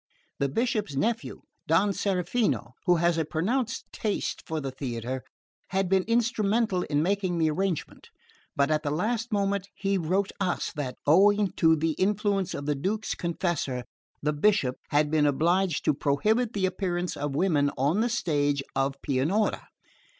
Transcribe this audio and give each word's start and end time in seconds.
The 0.39 0.49
Bishop's 0.49 0.95
nephew, 0.95 1.43
Don 1.67 1.91
Serafino, 1.91 2.71
who 2.87 2.95
has 2.95 3.19
a 3.19 3.23
pronounced 3.23 3.85
taste 3.93 4.41
for 4.47 4.59
the 4.59 4.71
theatre, 4.71 5.23
had 5.67 5.89
been 5.89 6.01
instrumental 6.05 6.81
in 6.85 7.03
making 7.03 7.37
the 7.37 7.51
arrangement; 7.51 8.09
but 8.55 8.71
at 8.71 8.81
the 8.81 8.89
last 8.89 9.31
moment 9.31 9.67
he 9.75 9.99
wrote 9.99 10.31
us 10.39 10.71
that, 10.75 10.97
owing 11.05 11.51
to 11.57 11.75
the 11.75 11.91
influence 11.99 12.55
of 12.55 12.65
the 12.65 12.73
Duke's 12.73 13.13
confessor, 13.13 13.83
the 14.23 14.33
Bishop 14.33 14.77
had 14.89 15.11
been 15.11 15.27
obliged 15.27 15.85
to 15.85 15.93
prohibit 15.93 16.53
the 16.53 16.65
appearance 16.65 17.15
of 17.15 17.35
women 17.35 17.69
on 17.77 18.01
the 18.01 18.09
stage 18.09 18.63
of 18.75 18.95
Pianura. 19.03 19.67